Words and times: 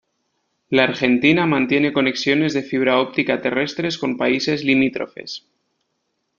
La 0.69 0.85
Argentina 0.85 1.45
mantiene 1.45 1.93
conexiones 1.93 2.55
de 2.55 2.63
fibra 2.63 2.99
óptica 2.99 3.39
terrestres 3.39 3.99
con 3.99 4.17
países 4.17 4.63
limítrofes. 4.63 5.47